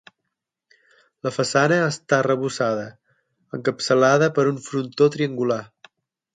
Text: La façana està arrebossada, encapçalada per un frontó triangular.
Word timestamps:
La 1.27 1.33
façana 1.35 1.77
està 1.89 2.19
arrebossada, 2.23 2.87
encapçalada 3.59 4.33
per 4.39 4.49
un 4.55 4.61
frontó 4.71 5.13
triangular. 5.19 5.63